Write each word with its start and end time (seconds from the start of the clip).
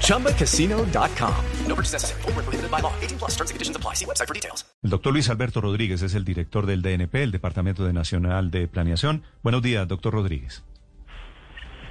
ChumbaCasino.com. 0.00 1.34
No 1.66 1.74
purchase 1.74 1.94
necessary. 1.94 2.22
Full 2.22 2.32
prohibited 2.32 2.70
by 2.70 2.80
law. 2.80 2.92
18 3.00 3.18
plus 3.18 3.36
terms 3.36 3.50
and 3.50 3.56
conditions 3.56 3.76
apply. 3.76 3.94
See 3.94 4.06
website 4.06 4.26
for 4.26 4.34
details. 4.34 4.64
El 4.82 4.90
doctor 4.90 5.12
Luis 5.12 5.30
Alberto 5.30 5.60
Rodríguez 5.60 6.02
es 6.02 6.14
el 6.14 6.24
director 6.24 6.66
del 6.66 6.82
DNP, 6.82 7.22
el 7.22 7.30
Departamento 7.30 7.84
de 7.84 7.92
Nacional 7.92 8.50
de 8.50 8.68
Planeación. 8.68 9.22
Buenos 9.42 9.62
días, 9.62 9.88
doctor 9.88 10.12
Rodríguez. 10.12 10.62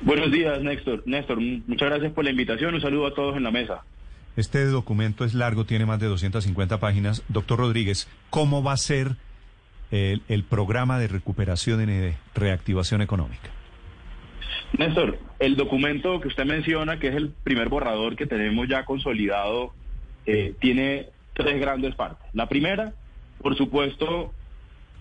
Buenos 0.01 0.31
días, 0.31 0.61
Néstor. 0.61 1.01
Néstor, 1.05 1.39
muchas 1.39 1.89
gracias 1.89 2.11
por 2.11 2.23
la 2.23 2.31
invitación. 2.31 2.75
Un 2.75 2.81
saludo 2.81 3.07
a 3.07 3.13
todos 3.13 3.37
en 3.37 3.43
la 3.43 3.51
mesa. 3.51 3.83
Este 4.35 4.65
documento 4.65 5.25
es 5.25 5.33
largo, 5.33 5.65
tiene 5.65 5.85
más 5.85 5.99
de 5.99 6.07
250 6.07 6.79
páginas. 6.79 7.23
Doctor 7.29 7.59
Rodríguez, 7.59 8.07
¿cómo 8.29 8.63
va 8.63 8.73
a 8.73 8.77
ser 8.77 9.15
el, 9.91 10.21
el 10.27 10.43
programa 10.43 10.99
de 10.99 11.07
recuperación 11.07 11.81
y 11.83 11.85
de 11.85 12.17
reactivación 12.35 13.01
económica? 13.01 13.49
Néstor, 14.77 15.19
el 15.39 15.55
documento 15.55 16.19
que 16.19 16.29
usted 16.29 16.45
menciona, 16.45 16.97
que 16.97 17.09
es 17.09 17.15
el 17.15 17.29
primer 17.43 17.69
borrador 17.69 18.15
que 18.15 18.25
tenemos 18.25 18.67
ya 18.67 18.85
consolidado, 18.85 19.73
eh, 20.25 20.55
tiene 20.59 21.09
tres 21.33 21.59
grandes 21.59 21.93
partes. 21.95 22.27
La 22.33 22.49
primera, 22.49 22.93
por 23.41 23.55
supuesto, 23.55 24.33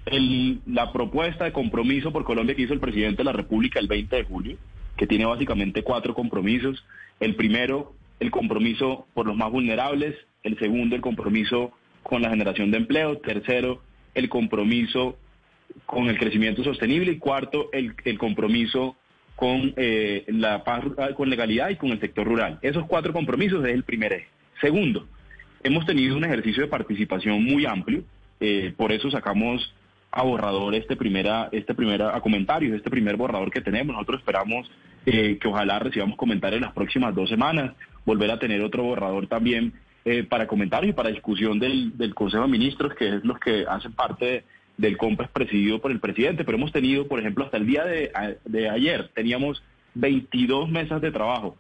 el, 0.07 0.61
la 0.67 0.93
propuesta 0.93 1.45
de 1.45 1.53
compromiso 1.53 2.13
por 2.13 2.25
Colombia 2.25 2.55
que 2.55 2.63
hizo 2.63 2.75
el 2.75 2.81
presidente 2.81 3.19
de 3.19 3.25
la 3.25 3.33
República 3.33 3.81
el 3.81 3.89
20 3.89 4.17
de 4.17 4.25
julio, 4.25 4.57
que 4.97 5.07
tiene 5.07 5.25
básicamente 5.25 5.83
cuatro 5.83 6.15
compromisos. 6.15 6.85
El 7.19 7.35
primero, 7.35 7.95
el 8.21 8.31
compromiso 8.31 9.07
por 9.15 9.27
los 9.27 9.37
más 9.37 9.51
vulnerables. 9.51 10.17
El 10.43 10.59
segundo, 10.59 10.97
el 10.97 11.03
compromiso 11.03 11.73
con 12.03 12.21
la 12.21 12.29
generación 12.29 12.71
de 12.71 12.79
empleo. 12.79 13.19
Tercero, 13.19 13.81
el 14.15 14.29
compromiso 14.29 15.17
con 15.87 16.09
el 16.09 16.19
crecimiento 16.19 16.63
sostenible. 16.63 17.13
Y 17.13 17.19
cuarto, 17.19 17.71
el, 17.73 17.95
el 18.05 18.19
compromiso 18.19 18.97
con 19.43 19.75
eh, 19.77 20.25
la 20.29 20.63
paz, 20.63 20.85
con 21.17 21.29
legalidad 21.29 21.71
y 21.71 21.75
con 21.75 21.91
el 21.91 21.99
sector 21.99 22.25
rural. 22.25 22.61
Esos 22.63 22.87
cuatro 22.87 23.13
compromisos 23.13 23.65
es 23.65 23.75
el 23.75 23.83
primer 23.83 24.13
eje. 24.13 24.29
Segundo, 24.61 25.09
hemos 25.65 25.85
tenido 25.85 26.17
un 26.17 26.25
ejercicio 26.25 26.63
de 26.63 26.69
participación 26.69 27.43
muy 27.43 27.67
amplio, 27.67 28.05
eh, 28.39 28.73
por 28.77 28.93
eso 28.93 29.11
sacamos 29.11 29.75
a 30.13 30.23
borrador 30.23 30.77
este 30.77 30.95
primera, 30.95 31.49
este 31.51 31.75
primera, 31.75 32.15
a 32.17 32.21
comentarios, 32.21 32.77
este 32.77 32.89
primer 32.89 33.17
borrador 33.17 33.51
que 33.51 33.61
tenemos. 33.61 33.97
Nosotros 33.97 34.21
esperamos 34.21 34.71
eh, 35.07 35.39
que 35.41 35.49
ojalá 35.49 35.81
recibamos 35.81 36.17
comentarios 36.17 36.59
en 36.59 36.67
las 36.67 36.75
próximas 36.75 37.13
dos 37.13 37.29
semanas, 37.29 37.73
volver 38.07 38.31
a 38.31 38.39
tener 38.39 38.63
otro 38.63 38.85
borrador 38.85 39.27
también 39.27 39.73
eh, 40.05 40.23
para 40.23 40.47
comentarios 40.47 40.91
y 40.91 40.95
para 40.95 41.11
discusión 41.11 41.59
del, 41.59 41.99
del 41.99 42.15
Consejo 42.15 42.45
de 42.45 42.49
Ministros, 42.49 42.95
que 42.95 43.09
es 43.09 43.25
los 43.25 43.41
que 43.41 43.65
hacen 43.69 43.93
parte 43.93 44.45
del 44.77 44.97
COMPES 44.97 45.29
presidido 45.29 45.81
por 45.81 45.91
el 45.91 46.01
presidente, 46.01 46.45
pero 46.45 46.57
hemos 46.59 46.73
tenido, 46.73 47.07
por 47.07 47.21
ejemplo, 47.21 47.45
hasta 47.45 47.57
el 47.57 47.67
día 47.67 47.85
de, 47.85 48.11
de 48.45 48.69
ayer, 48.69 49.11
teníamos 49.15 49.63
22 49.95 50.71
mesas 50.71 51.01
de 51.01 51.11
trabajo 51.11 51.57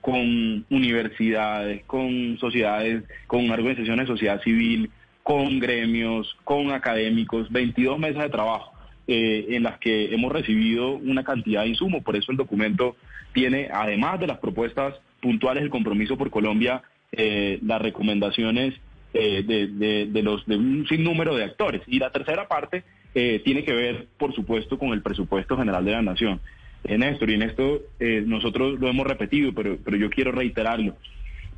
con 0.00 0.64
universidades, 0.70 1.84
con 1.84 2.38
sociedades, 2.38 3.02
con 3.26 3.50
organizaciones 3.50 4.06
de 4.06 4.12
sociedad 4.12 4.40
civil, 4.42 4.90
con 5.22 5.58
gremios, 5.58 6.36
con 6.44 6.70
académicos, 6.70 7.50
22 7.50 7.98
mesas 7.98 8.22
de 8.22 8.28
trabajo 8.28 8.72
eh, 9.08 9.46
en 9.50 9.64
las 9.64 9.78
que 9.78 10.14
hemos 10.14 10.32
recibido 10.32 10.92
una 10.92 11.24
cantidad 11.24 11.62
de 11.62 11.70
insumos. 11.70 12.04
Por 12.04 12.14
eso 12.14 12.30
el 12.30 12.38
documento 12.38 12.96
tiene, 13.32 13.68
además 13.72 14.20
de 14.20 14.28
las 14.28 14.38
propuestas 14.38 14.94
puntuales 15.20 15.64
del 15.64 15.70
compromiso 15.70 16.16
por 16.16 16.30
Colombia, 16.30 16.82
eh, 17.10 17.58
las 17.62 17.82
recomendaciones 17.82 18.74
eh, 19.18 19.42
de, 19.42 20.06
de, 20.06 20.22
los, 20.22 20.44
de 20.44 20.56
un 20.56 20.86
sinnúmero 20.86 21.34
de 21.34 21.44
actores. 21.44 21.80
Y 21.86 21.98
la 21.98 22.10
tercera 22.10 22.48
parte 22.48 22.84
eh, 23.14 23.40
tiene 23.44 23.64
que 23.64 23.72
ver, 23.72 24.08
por 24.18 24.34
supuesto, 24.34 24.78
con 24.78 24.90
el 24.90 25.00
presupuesto 25.00 25.56
general 25.56 25.84
de 25.86 25.92
la 25.92 26.02
nación. 26.02 26.40
En 26.84 27.02
esto, 27.02 27.24
y 27.24 27.34
en 27.34 27.42
esto 27.42 27.80
eh, 27.98 28.22
nosotros 28.26 28.78
lo 28.78 28.88
hemos 28.88 29.06
repetido, 29.06 29.52
pero, 29.54 29.78
pero 29.82 29.96
yo 29.96 30.10
quiero 30.10 30.32
reiterarlo. 30.32 30.96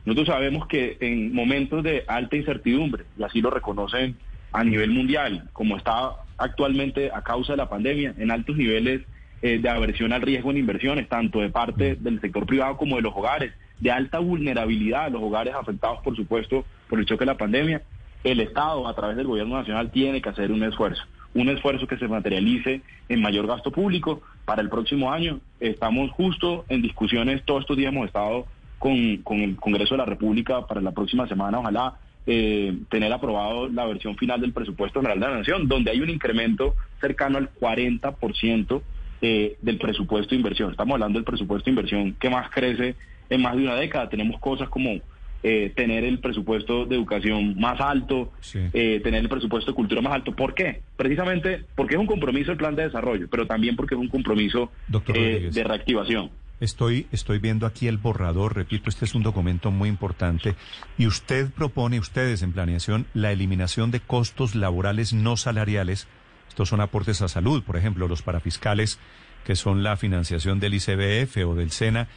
Nosotros 0.04 0.28
sabemos 0.28 0.68
que 0.68 0.98
en 1.00 1.34
momentos 1.34 1.82
de 1.82 2.04
alta 2.06 2.36
incertidumbre, 2.36 3.04
y 3.18 3.24
así 3.24 3.40
lo 3.40 3.50
reconocen 3.50 4.16
a 4.52 4.62
nivel 4.62 4.90
mundial, 4.90 5.50
como 5.52 5.76
está 5.76 6.12
actualmente 6.36 7.10
a 7.12 7.22
causa 7.22 7.54
de 7.54 7.56
la 7.58 7.68
pandemia, 7.68 8.14
en 8.18 8.30
altos 8.30 8.56
niveles 8.56 9.02
de 9.42 9.68
aversión 9.68 10.12
al 10.12 10.22
riesgo 10.22 10.50
en 10.50 10.58
inversiones, 10.58 11.08
tanto 11.08 11.40
de 11.40 11.50
parte 11.50 11.96
del 11.96 12.20
sector 12.20 12.46
privado 12.46 12.76
como 12.76 12.96
de 12.96 13.02
los 13.02 13.14
hogares, 13.14 13.52
de 13.80 13.90
alta 13.90 14.18
vulnerabilidad, 14.18 15.10
los 15.10 15.22
hogares 15.22 15.54
afectados, 15.54 16.00
por 16.02 16.16
supuesto, 16.16 16.64
por 16.88 16.98
el 16.98 17.06
choque 17.06 17.24
de 17.24 17.32
la 17.32 17.36
pandemia, 17.36 17.82
el 18.24 18.40
Estado, 18.40 18.88
a 18.88 18.94
través 18.94 19.16
del 19.16 19.26
Gobierno 19.26 19.56
Nacional, 19.56 19.90
tiene 19.90 20.20
que 20.20 20.28
hacer 20.28 20.50
un 20.50 20.62
esfuerzo, 20.62 21.02
un 21.34 21.48
esfuerzo 21.48 21.86
que 21.86 21.98
se 21.98 22.08
materialice 22.08 22.82
en 23.08 23.22
mayor 23.22 23.46
gasto 23.46 23.70
público 23.70 24.22
para 24.44 24.62
el 24.62 24.68
próximo 24.68 25.12
año. 25.12 25.40
Estamos 25.60 26.10
justo 26.10 26.64
en 26.68 26.82
discusiones, 26.82 27.44
todos 27.44 27.60
estos 27.60 27.76
días 27.76 27.92
hemos 27.92 28.06
estado 28.06 28.46
con, 28.78 29.18
con 29.18 29.38
el 29.38 29.56
Congreso 29.56 29.94
de 29.94 29.98
la 29.98 30.06
República 30.06 30.66
para 30.66 30.80
la 30.80 30.92
próxima 30.92 31.28
semana, 31.28 31.58
ojalá 31.60 31.98
eh, 32.30 32.76
tener 32.90 33.10
aprobado 33.10 33.68
la 33.68 33.86
versión 33.86 34.14
final 34.16 34.40
del 34.40 34.52
presupuesto 34.52 35.00
general 35.00 35.18
de 35.18 35.28
la 35.28 35.38
Nación, 35.38 35.66
donde 35.66 35.90
hay 35.90 36.02
un 36.02 36.10
incremento 36.10 36.74
cercano 37.00 37.38
al 37.38 37.50
40% 37.54 38.82
eh, 39.22 39.56
del 39.62 39.78
presupuesto 39.78 40.30
de 40.30 40.36
inversión. 40.36 40.70
Estamos 40.70 40.92
hablando 40.92 41.18
del 41.18 41.24
presupuesto 41.24 41.64
de 41.64 41.70
inversión 41.70 42.12
que 42.20 42.28
más 42.28 42.50
crece 42.50 42.96
en 43.30 43.40
más 43.40 43.56
de 43.56 43.62
una 43.62 43.76
década. 43.76 44.10
Tenemos 44.10 44.38
cosas 44.40 44.68
como 44.68 44.98
eh, 45.42 45.72
tener 45.76 46.04
el 46.04 46.18
presupuesto 46.18 46.84
de 46.84 46.96
educación 46.96 47.58
más 47.60 47.80
alto, 47.80 48.32
eh, 48.54 49.00
tener 49.04 49.22
el 49.22 49.28
presupuesto 49.28 49.70
de 49.70 49.76
cultura 49.76 50.00
más 50.00 50.14
alto. 50.14 50.32
¿Por 50.32 50.52
qué? 50.52 50.82
Precisamente 50.96 51.64
porque 51.76 51.94
es 51.94 52.00
un 52.00 52.06
compromiso 52.06 52.50
el 52.50 52.58
plan 52.58 52.74
de 52.74 52.84
desarrollo, 52.84 53.28
pero 53.30 53.46
también 53.46 53.76
porque 53.76 53.94
es 53.94 54.00
un 54.00 54.08
compromiso 54.08 54.72
eh, 55.14 55.50
de 55.52 55.64
reactivación. 55.64 56.30
Estoy, 56.60 57.06
estoy 57.12 57.38
viendo 57.38 57.66
aquí 57.66 57.86
el 57.86 57.98
borrador, 57.98 58.56
repito, 58.56 58.90
este 58.90 59.04
es 59.04 59.14
un 59.14 59.22
documento 59.22 59.70
muy 59.70 59.88
importante 59.88 60.56
y 60.96 61.06
usted 61.06 61.50
propone, 61.52 62.00
ustedes 62.00 62.42
en 62.42 62.52
planeación, 62.52 63.06
la 63.14 63.30
eliminación 63.30 63.92
de 63.92 64.00
costos 64.00 64.56
laborales 64.56 65.12
no 65.12 65.36
salariales. 65.36 66.08
Estos 66.48 66.70
son 66.70 66.80
aportes 66.80 67.22
a 67.22 67.28
salud, 67.28 67.62
por 67.62 67.76
ejemplo, 67.76 68.08
los 68.08 68.22
parafiscales, 68.22 68.98
que 69.44 69.54
son 69.54 69.84
la 69.84 69.96
financiación 69.96 70.58
del 70.58 70.74
ICBF 70.74 71.36
o 71.46 71.54
del 71.54 71.70
SENA 71.70 72.08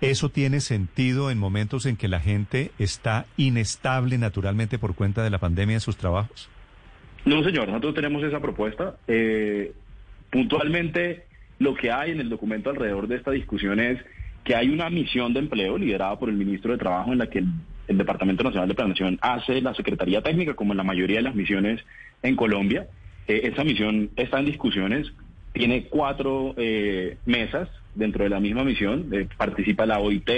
¿Eso 0.00 0.28
tiene 0.28 0.60
sentido 0.60 1.30
en 1.30 1.38
momentos 1.38 1.86
en 1.86 1.96
que 1.96 2.08
la 2.08 2.20
gente 2.20 2.72
está 2.78 3.26
inestable 3.36 4.18
naturalmente 4.18 4.78
por 4.78 4.94
cuenta 4.94 5.22
de 5.22 5.30
la 5.30 5.38
pandemia 5.38 5.74
en 5.74 5.80
sus 5.80 5.96
trabajos? 5.96 6.50
No, 7.24 7.42
señor, 7.42 7.68
nosotros 7.68 7.94
tenemos 7.94 8.22
esa 8.22 8.40
propuesta. 8.40 8.96
Eh, 9.08 9.72
puntualmente, 10.30 11.24
lo 11.58 11.74
que 11.74 11.90
hay 11.90 12.10
en 12.10 12.20
el 12.20 12.28
documento 12.28 12.70
alrededor 12.70 13.08
de 13.08 13.16
esta 13.16 13.30
discusión 13.30 13.80
es 13.80 13.98
que 14.44 14.54
hay 14.54 14.68
una 14.68 14.90
misión 14.90 15.32
de 15.32 15.40
empleo 15.40 15.78
liderada 15.78 16.18
por 16.18 16.28
el 16.28 16.36
ministro 16.36 16.72
de 16.72 16.78
Trabajo 16.78 17.12
en 17.12 17.18
la 17.18 17.28
que 17.28 17.38
el, 17.38 17.48
Departamento 17.86 18.44
Nacional 18.44 18.68
de 18.68 18.74
Planeación 18.74 19.18
hace 19.20 19.60
la 19.60 19.74
Secretaría 19.74 20.22
Técnica, 20.22 20.54
como 20.54 20.72
en 20.72 20.78
la 20.78 20.84
mayoría 20.84 21.16
de 21.16 21.22
las 21.22 21.34
misiones 21.34 21.82
en 22.22 22.34
Colombia. 22.34 22.86
Eh, 23.28 23.42
esa 23.44 23.62
misión 23.62 24.10
está 24.16 24.38
en 24.38 24.46
discusiones, 24.46 25.12
tiene 25.54 25.84
cuatro 25.84 26.52
eh, 26.56 27.16
mesas 27.24 27.68
dentro 27.94 28.24
de 28.24 28.30
la 28.30 28.40
misma 28.40 28.64
misión, 28.64 29.08
eh, 29.12 29.28
participa 29.36 29.86
la 29.86 30.00
OIT, 30.00 30.28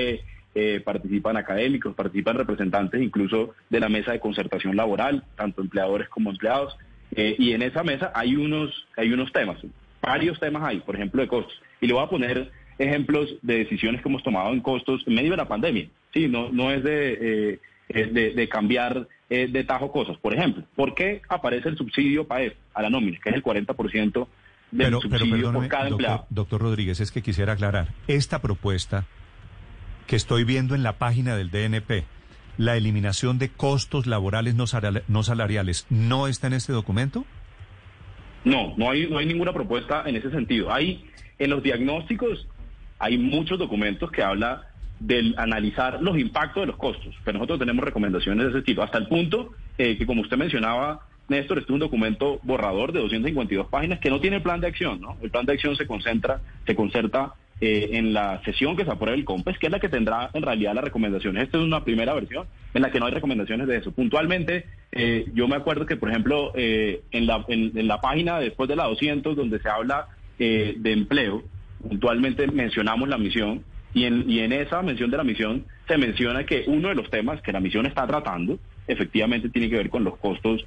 eh, 0.54 0.80
participan 0.84 1.38
académicos, 1.38 1.94
participan 1.94 2.36
representantes 2.36 3.00
incluso 3.00 3.54
de 3.70 3.80
la 3.80 3.88
mesa 3.88 4.12
de 4.12 4.20
concertación 4.20 4.76
laboral, 4.76 5.24
tanto 5.34 5.62
empleadores 5.62 6.08
como 6.10 6.30
empleados, 6.30 6.76
eh, 7.12 7.34
y 7.38 7.52
en 7.52 7.62
esa 7.62 7.82
mesa 7.82 8.12
hay 8.14 8.36
unos, 8.36 8.86
hay 8.96 9.10
unos 9.10 9.32
temas, 9.32 9.56
varios 10.02 10.38
temas 10.38 10.62
hay, 10.64 10.80
por 10.80 10.94
ejemplo, 10.94 11.22
de 11.22 11.28
costos. 11.28 11.60
Y 11.80 11.86
le 11.86 11.94
voy 11.94 12.04
a 12.04 12.10
poner 12.10 12.50
ejemplos 12.78 13.36
de 13.40 13.58
decisiones 13.58 14.02
que 14.02 14.10
hemos 14.10 14.22
tomado 14.22 14.52
en 14.52 14.60
costos 14.60 15.02
en 15.06 15.14
medio 15.14 15.30
de 15.30 15.38
la 15.38 15.48
pandemia. 15.48 15.88
Sí, 16.12 16.28
no, 16.28 16.50
no 16.50 16.70
es 16.70 16.82
de, 16.82 17.58
de, 17.88 18.32
de, 18.34 18.48
cambiar 18.48 19.08
de 19.28 19.64
tajo 19.64 19.92
cosas. 19.92 20.18
Por 20.18 20.34
ejemplo, 20.34 20.62
¿por 20.74 20.94
qué 20.94 21.22
aparece 21.28 21.70
el 21.70 21.76
subsidio 21.76 22.26
PAEF 22.26 22.54
a 22.74 22.82
la 22.82 22.90
nómina, 22.90 23.18
que 23.22 23.30
es 23.30 23.34
el 23.34 23.42
40% 23.42 24.26
pero, 24.76 25.00
pero 25.08 25.26
doctor, 26.30 26.60
Rodríguez, 26.60 27.00
es 27.00 27.10
que 27.10 27.22
quisiera 27.22 27.54
aclarar, 27.54 27.88
esta 28.08 28.40
propuesta 28.40 29.04
que 30.06 30.16
estoy 30.16 30.44
viendo 30.44 30.74
en 30.74 30.82
la 30.82 30.94
página 30.94 31.36
del 31.36 31.50
DNP, 31.50 32.04
la 32.58 32.76
eliminación 32.76 33.38
de 33.38 33.50
costos 33.50 34.06
laborales 34.06 34.54
no, 34.54 34.66
salariales, 34.66 35.86
¿no 35.90 36.26
está 36.26 36.46
en 36.46 36.54
este 36.54 36.72
documento? 36.72 37.24
No, 38.44 38.74
no 38.76 38.90
hay, 38.90 39.08
no 39.08 39.18
hay 39.18 39.26
ninguna 39.26 39.52
propuesta 39.52 40.04
en 40.06 40.16
ese 40.16 40.30
sentido. 40.30 40.72
Hay, 40.72 41.04
en 41.38 41.50
los 41.50 41.62
diagnósticos, 41.62 42.46
hay 42.98 43.18
muchos 43.18 43.58
documentos 43.58 44.10
que 44.10 44.22
hablan 44.22 44.60
del 45.00 45.34
analizar 45.36 46.00
los 46.00 46.16
impactos 46.18 46.62
de 46.62 46.66
los 46.68 46.76
costos, 46.76 47.14
pero 47.24 47.38
nosotros 47.38 47.58
tenemos 47.58 47.84
recomendaciones 47.84 48.46
de 48.46 48.50
ese 48.50 48.62
tipo, 48.62 48.82
hasta 48.82 48.98
el 48.98 49.08
punto 49.08 49.52
eh, 49.76 49.98
que, 49.98 50.06
como 50.06 50.22
usted 50.22 50.38
mencionaba, 50.38 51.05
Néstor, 51.28 51.58
este 51.58 51.72
es 51.72 51.74
un 51.74 51.80
documento 51.80 52.38
borrador 52.42 52.92
de 52.92 53.00
252 53.00 53.68
páginas 53.68 53.98
que 53.98 54.10
no 54.10 54.20
tiene 54.20 54.40
plan 54.40 54.60
de 54.60 54.68
acción, 54.68 55.00
¿no? 55.00 55.16
El 55.22 55.30
plan 55.30 55.44
de 55.44 55.54
acción 55.54 55.76
se 55.76 55.86
concentra, 55.86 56.40
se 56.66 56.76
concerta 56.76 57.34
eh, 57.60 57.90
en 57.92 58.12
la 58.12 58.42
sesión 58.44 58.76
que 58.76 58.84
se 58.84 58.90
apruebe 58.90 59.16
el 59.16 59.24
COMPES, 59.24 59.58
que 59.58 59.66
es 59.66 59.72
la 59.72 59.80
que 59.80 59.88
tendrá 59.88 60.30
en 60.34 60.42
realidad 60.42 60.74
las 60.74 60.84
recomendaciones. 60.84 61.44
Esta 61.44 61.58
es 61.58 61.64
una 61.64 61.82
primera 61.82 62.14
versión 62.14 62.46
en 62.74 62.82
la 62.82 62.90
que 62.90 63.00
no 63.00 63.06
hay 63.06 63.12
recomendaciones 63.12 63.66
de 63.66 63.78
eso. 63.78 63.92
Puntualmente, 63.92 64.66
eh, 64.92 65.26
yo 65.34 65.48
me 65.48 65.56
acuerdo 65.56 65.84
que, 65.84 65.96
por 65.96 66.10
ejemplo, 66.10 66.52
eh, 66.54 67.00
en, 67.10 67.26
la, 67.26 67.44
en, 67.48 67.88
la 67.88 68.00
página 68.00 68.38
después 68.38 68.68
de 68.68 68.76
la 68.76 68.84
200, 68.84 69.34
donde 69.34 69.58
se 69.58 69.68
habla 69.68 70.08
de 70.38 70.92
empleo, 70.92 71.44
puntualmente 71.80 72.46
mencionamos 72.46 73.08
la 73.08 73.16
misión 73.16 73.64
y 73.94 74.04
en, 74.04 74.28
y 74.28 74.40
en 74.40 74.52
esa 74.52 74.82
mención 74.82 75.10
de 75.10 75.16
la 75.16 75.24
misión 75.24 75.64
se 75.88 75.96
menciona 75.96 76.44
que 76.44 76.64
uno 76.66 76.90
de 76.90 76.94
los 76.94 77.08
temas 77.08 77.40
que 77.40 77.52
la 77.52 77.60
misión 77.60 77.86
está 77.86 78.06
tratando 78.06 78.58
efectivamente 78.86 79.48
tiene 79.48 79.70
que 79.70 79.76
ver 79.76 79.90
con 79.90 80.04
los 80.04 80.18
costos 80.18 80.64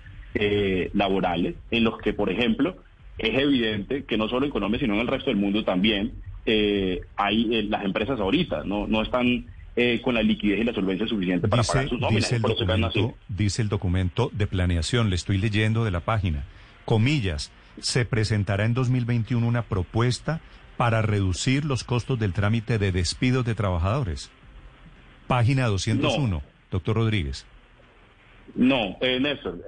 laborales, 0.93 1.55
en 1.71 1.83
los 1.83 1.97
que, 1.99 2.13
por 2.13 2.29
ejemplo, 2.29 2.75
es 3.19 3.37
evidente 3.37 4.05
que 4.05 4.17
no 4.17 4.29
solo 4.29 4.45
en 4.45 4.51
Colombia, 4.51 4.79
sino 4.79 4.95
en 4.95 5.01
el 5.01 5.07
resto 5.07 5.29
del 5.29 5.37
mundo 5.37 5.63
también, 5.63 6.13
eh, 6.45 7.01
hay 7.17 7.53
eh, 7.53 7.63
las 7.63 7.83
empresas 7.83 8.19
ahorita, 8.19 8.63
no, 8.63 8.87
no 8.87 9.01
están 9.01 9.45
eh, 9.75 9.99
con 10.01 10.15
la 10.15 10.23
liquidez 10.23 10.61
y 10.61 10.63
la 10.63 10.73
solvencia 10.73 11.05
suficiente 11.05 11.47
para 11.47 11.63
pagar 11.63 11.89
sus 11.89 11.99
nóminas. 11.99 12.23
Dice 12.23 12.37
el, 12.37 12.41
documento, 12.41 13.13
dice 13.27 13.61
el 13.61 13.69
documento 13.69 14.31
de 14.33 14.47
planeación, 14.47 15.09
le 15.09 15.15
estoy 15.15 15.37
leyendo 15.37 15.83
de 15.83 15.91
la 15.91 15.99
página, 15.99 16.45
comillas, 16.85 17.51
se 17.79 18.05
presentará 18.05 18.65
en 18.65 18.73
2021 18.73 19.45
una 19.45 19.63
propuesta 19.63 20.39
para 20.77 21.01
reducir 21.01 21.65
los 21.65 21.83
costos 21.83 22.17
del 22.19 22.31
trámite 22.31 22.77
de 22.77 22.93
despidos 22.93 23.45
de 23.45 23.53
trabajadores. 23.53 24.31
Página 25.27 25.67
201, 25.67 26.41
doctor 26.71 26.95
Rodríguez. 26.95 27.45
No, 28.55 28.97
Néstor, 29.01 29.59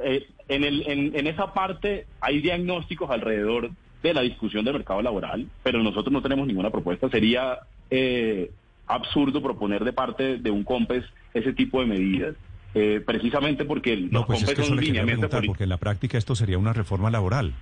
en, 0.52 0.64
el, 0.66 0.84
en, 0.88 1.16
en 1.16 1.28
esa 1.28 1.54
parte 1.54 2.06
hay 2.20 2.42
diagnósticos 2.42 3.10
alrededor 3.10 3.72
de 4.04 4.14
la 4.14 4.22
discusión 4.22 4.66
del 4.66 4.74
mercado 4.74 5.02
laboral, 5.02 5.48
pero 5.64 5.82
nosotros 5.82 6.12
no 6.12 6.22
tenemos 6.22 6.46
ninguna 6.46 6.70
propuesta. 6.70 7.10
Sería 7.10 7.60
eh, 7.90 8.52
absurdo 8.88 9.42
proponer 9.42 9.84
de 9.84 9.94
parte 9.94 10.38
de 10.38 10.52
un 10.52 10.64
COMPES 10.64 11.06
ese 11.34 11.54
tipo 11.54 11.80
de 11.80 11.88
medidas. 11.88 12.36
Eh, 12.74 13.02
precisamente 13.06 13.66
porque 13.66 13.92
el, 13.94 14.12
no, 14.12 14.26
pues 14.26 14.44
es 14.44 14.54
que 14.54 14.64
son 14.64 14.80
lineamientos 14.80 15.30
porque 15.46 15.64
en 15.64 15.70
la 15.70 15.78
práctica 15.78 16.18
esto 16.18 16.36
sería 16.36 16.58
una 16.58 16.72
reforma 16.72 17.12
laboral. 17.12 17.54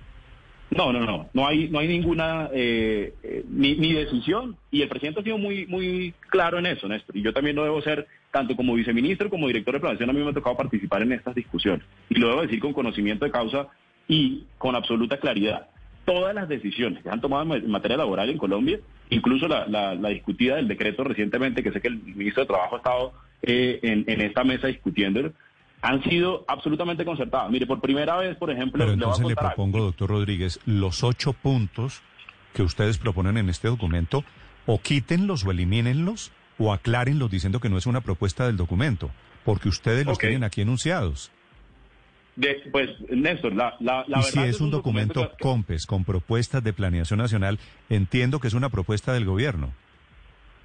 No, 0.70 0.92
no, 0.92 1.00
no, 1.00 1.28
no 1.32 1.46
hay, 1.48 1.68
no 1.68 1.80
hay 1.80 1.88
ninguna 1.88 2.48
eh, 2.52 3.12
ni, 3.48 3.74
ni, 3.74 3.92
decisión. 3.92 4.56
Y 4.70 4.82
el 4.82 4.88
presidente 4.88 5.20
ha 5.20 5.24
sido 5.24 5.36
muy, 5.36 5.66
muy 5.66 6.14
claro 6.28 6.58
en 6.58 6.66
eso, 6.66 6.86
Néstor. 6.86 7.16
Y 7.16 7.22
yo 7.22 7.32
también 7.32 7.56
lo 7.56 7.64
debo 7.64 7.82
ser, 7.82 8.06
tanto 8.30 8.54
como 8.54 8.74
viceministro 8.74 9.28
como 9.30 9.48
director 9.48 9.74
de 9.74 9.80
planeación, 9.80 10.10
a 10.10 10.12
mí 10.12 10.22
me 10.22 10.30
ha 10.30 10.34
tocado 10.34 10.56
participar 10.56 11.02
en 11.02 11.12
estas 11.12 11.34
discusiones. 11.34 11.84
Y 12.08 12.20
lo 12.20 12.28
debo 12.28 12.42
decir 12.42 12.60
con 12.60 12.72
conocimiento 12.72 13.24
de 13.24 13.32
causa 13.32 13.66
y 14.06 14.44
con 14.58 14.76
absoluta 14.76 15.18
claridad. 15.18 15.68
Todas 16.04 16.34
las 16.34 16.48
decisiones 16.48 17.02
que 17.02 17.10
han 17.10 17.20
tomado 17.20 17.54
en 17.54 17.70
materia 17.70 17.96
laboral 17.96 18.30
en 18.30 18.38
Colombia, 18.38 18.78
incluso 19.10 19.48
la, 19.48 19.96
discutida 20.08 20.56
del 20.56 20.68
decreto 20.68 21.02
recientemente, 21.02 21.62
que 21.62 21.72
sé 21.72 21.80
que 21.80 21.88
el 21.88 22.00
ministro 22.02 22.42
de 22.42 22.48
Trabajo 22.48 22.76
ha 22.76 22.78
estado 22.78 23.12
eh, 23.42 23.80
en, 23.82 24.20
esta 24.20 24.44
mesa 24.44 24.68
discutiendo, 24.68 25.32
han 25.82 26.02
sido 26.02 26.44
absolutamente 26.48 27.04
concertadas. 27.04 27.50
Mire, 27.50 27.66
por 27.66 27.80
primera 27.80 28.16
vez, 28.16 28.36
por 28.36 28.50
ejemplo... 28.50 28.84
Pero 28.84 28.92
entonces 28.92 29.26
le, 29.26 29.34
propongo, 29.34 29.80
doctor 29.80 30.10
Rodríguez, 30.10 30.60
los 30.66 31.02
ocho 31.04 31.32
puntos 31.32 32.02
que 32.54 32.62
ustedes 32.62 32.98
proponen 32.98 33.36
en 33.36 33.48
este 33.48 33.68
documento, 33.68 34.24
o 34.66 34.80
quítenlos 34.80 35.44
o 35.44 35.50
elimínenlos, 35.50 36.32
o 36.58 36.72
aclárenlos 36.72 37.30
diciendo 37.30 37.60
que 37.60 37.70
no 37.70 37.78
es 37.78 37.86
una 37.86 38.00
propuesta 38.00 38.46
del 38.46 38.56
documento, 38.56 39.10
porque 39.44 39.68
ustedes 39.68 40.04
los 40.04 40.18
tienen 40.18 40.44
aquí 40.44 40.60
enunciados 40.60 41.30
pues, 42.70 42.90
Néstor, 43.10 43.54
la, 43.54 43.76
la, 43.80 44.04
y 44.06 44.22
si 44.22 44.38
es 44.40 44.60
un, 44.60 44.70
documento, 44.70 45.32
COMPES 45.40 45.86
con 45.86 46.04
propuestas 46.04 46.62
de 46.62 46.72
planeación 46.72 47.18
nacional, 47.18 47.58
entiendo 47.88 48.40
que 48.40 48.48
es 48.48 48.54
una 48.54 48.68
propuesta 48.68 49.12
del 49.12 49.24
gobierno. 49.24 49.72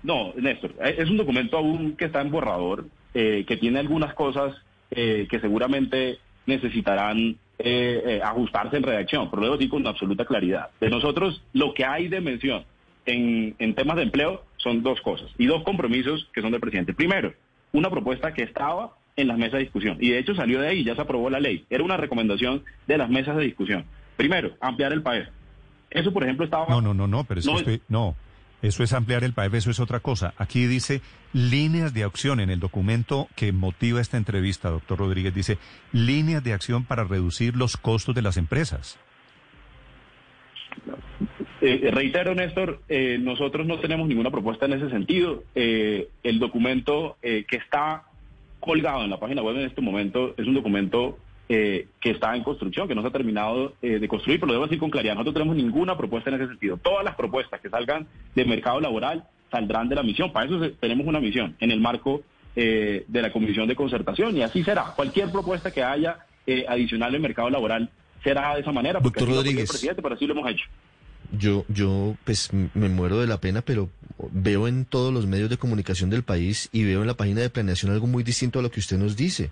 No, 0.03 0.33
Néstor, 0.35 0.75
es 0.83 1.09
un 1.09 1.17
documento 1.17 1.57
aún 1.57 1.95
que 1.95 2.05
está 2.05 2.21
en 2.21 2.31
borrador, 2.31 2.85
eh, 3.13 3.43
que 3.47 3.57
tiene 3.57 3.79
algunas 3.79 4.13
cosas 4.13 4.55
eh, 4.91 5.27
que 5.29 5.39
seguramente 5.39 6.19
necesitarán 6.45 7.37
ajustarse 8.21 8.75
en 8.75 8.83
redacción, 8.83 9.29
pero 9.29 9.41
luego 9.41 9.57
sí 9.57 9.69
con 9.69 9.87
absoluta 9.87 10.25
claridad. 10.25 10.71
De 10.81 10.89
nosotros, 10.89 11.41
lo 11.53 11.73
que 11.73 11.85
hay 11.85 12.09
de 12.09 12.19
mención 12.19 12.65
en, 13.05 13.55
en 13.59 13.75
temas 13.75 13.95
de 13.95 14.03
empleo 14.03 14.43
son 14.57 14.83
dos 14.83 14.99
cosas 14.99 15.31
y 15.37 15.45
dos 15.45 15.63
compromisos 15.63 16.29
que 16.33 16.41
son 16.41 16.51
del 16.51 16.59
presidente. 16.59 16.93
Primero, 16.93 17.33
una 17.71 17.89
propuesta 17.89 18.33
que 18.33 18.43
estaba 18.43 18.91
en 19.15 19.27
las 19.27 19.37
mesas 19.37 19.53
de 19.53 19.59
discusión. 19.59 19.97
Y 19.99 20.09
de 20.09 20.19
hecho 20.19 20.35
salió 20.35 20.59
de 20.59 20.67
ahí, 20.67 20.83
ya 20.83 20.95
se 20.95 21.01
aprobó 21.01 21.29
la 21.29 21.39
ley. 21.39 21.65
Era 21.69 21.83
una 21.83 21.97
recomendación 21.97 22.63
de 22.87 22.97
las 22.97 23.09
mesas 23.09 23.37
de 23.37 23.43
discusión. 23.43 23.85
Primero, 24.17 24.51
ampliar 24.59 24.91
el 24.93 25.01
PAEF. 25.01 25.27
Eso, 25.89 26.11
por 26.11 26.23
ejemplo, 26.23 26.45
estaba... 26.45 26.67
No, 26.67 26.81
no, 26.81 26.93
no, 26.93 27.07
no, 27.07 27.23
pero 27.23 27.39
es 27.39 27.45
no, 27.45 27.57
que 27.57 27.79
no, 27.87 28.15
eso 28.61 28.83
es 28.83 28.93
ampliar 28.93 29.23
el 29.23 29.33
PAEF, 29.33 29.55
eso 29.55 29.71
es 29.71 29.79
otra 29.79 29.99
cosa. 29.99 30.33
Aquí 30.37 30.65
dice 30.65 31.01
líneas 31.33 31.93
de 31.93 32.03
acción 32.03 32.39
en 32.39 32.49
el 32.49 32.59
documento 32.59 33.27
que 33.35 33.51
motiva 33.51 34.01
esta 34.01 34.17
entrevista, 34.17 34.69
doctor 34.69 34.99
Rodríguez, 34.99 35.33
dice 35.33 35.57
líneas 35.91 36.43
de 36.43 36.53
acción 36.53 36.83
para 36.85 37.03
reducir 37.03 37.55
los 37.55 37.77
costos 37.77 38.15
de 38.15 38.21
las 38.21 38.37
empresas. 38.37 38.97
Eh, 41.61 41.89
reitero, 41.91 42.35
Néstor, 42.35 42.81
eh, 42.89 43.17
nosotros 43.19 43.65
no 43.65 43.79
tenemos 43.79 44.07
ninguna 44.07 44.29
propuesta 44.29 44.65
en 44.65 44.73
ese 44.73 44.89
sentido. 44.89 45.43
Eh, 45.55 46.09
el 46.23 46.39
documento 46.39 47.17
que 47.21 47.45
está 47.49 48.03
colgado 48.59 49.03
en 49.03 49.09
la 49.09 49.19
página 49.19 49.41
web 49.41 49.57
en 49.57 49.67
este 49.67 49.81
momento 49.81 50.33
es 50.37 50.45
un 50.47 50.55
documento 50.55 51.17
eh, 51.47 51.87
que 51.99 52.09
está 52.09 52.35
en 52.35 52.43
construcción, 52.43 52.87
que 52.87 52.95
no 52.95 53.03
se 53.03 53.09
ha 53.09 53.11
terminado 53.11 53.73
eh, 53.81 53.99
de 53.99 54.07
construir, 54.07 54.39
pero 54.39 54.47
lo 54.47 54.53
debo 54.53 54.65
decir 54.65 54.79
con 54.79 54.89
claridad, 54.89 55.13
nosotros 55.13 55.35
no 55.35 55.51
tenemos 55.51 55.57
ninguna 55.57 55.95
propuesta 55.95 56.31
en 56.31 56.37
ese 56.37 56.47
sentido. 56.47 56.77
Todas 56.77 57.05
las 57.05 57.15
propuestas 57.15 57.61
que 57.61 57.69
salgan 57.69 58.07
del 58.33 58.47
mercado 58.47 58.79
laboral 58.79 59.25
saldrán 59.51 59.87
de 59.87 59.95
la 59.95 60.01
misión. 60.01 60.33
Para 60.33 60.47
eso 60.47 60.71
tenemos 60.79 61.05
una 61.05 61.19
misión 61.19 61.55
en 61.59 61.69
el 61.69 61.79
marco 61.79 62.23
eh, 62.55 63.05
de 63.07 63.21
la 63.21 63.31
Comisión 63.31 63.67
de 63.67 63.75
Concertación 63.75 64.35
y 64.35 64.41
así 64.41 64.63
será. 64.63 64.93
Cualquier 64.95 65.31
propuesta 65.31 65.71
que 65.71 65.83
haya 65.83 66.25
adicional 66.67 67.13
en 67.13 67.21
mercado 67.21 67.49
laboral 67.49 67.89
será 68.23 68.55
de 68.55 68.61
esa 68.61 68.71
manera, 68.71 68.99
porque 68.99 69.19
Doctor 69.19 69.37
Rodríguez. 69.37 69.69
presidente, 69.69 70.01
pero 70.01 70.15
así 70.15 70.25
lo 70.25 70.33
hemos 70.33 70.49
hecho. 70.49 70.65
Yo, 71.31 71.65
yo, 71.69 72.15
pues 72.23 72.51
me 72.53 72.89
muero 72.89 73.19
de 73.19 73.27
la 73.27 73.39
pena, 73.39 73.61
pero 73.61 73.89
veo 74.31 74.67
en 74.67 74.85
todos 74.85 75.13
los 75.13 75.27
medios 75.27 75.49
de 75.49 75.57
comunicación 75.57 76.09
del 76.09 76.23
país 76.23 76.69
y 76.71 76.83
veo 76.85 77.01
en 77.01 77.07
la 77.07 77.15
página 77.15 77.41
de 77.41 77.49
planeación 77.49 77.91
algo 77.91 78.07
muy 78.07 78.23
distinto 78.23 78.59
a 78.59 78.61
lo 78.61 78.71
que 78.71 78.79
usted 78.79 78.97
nos 78.97 79.15
dice. 79.15 79.51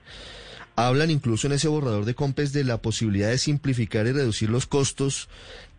Hablan 0.76 1.12
incluso 1.12 1.48
en 1.48 1.54
ese 1.54 1.68
borrador 1.68 2.06
de 2.06 2.16
COMPES 2.16 2.52
de 2.52 2.64
la 2.64 2.82
posibilidad 2.82 3.30
de 3.30 3.38
simplificar 3.38 4.08
y 4.08 4.12
reducir 4.12 4.50
los 4.50 4.66
costos 4.66 5.30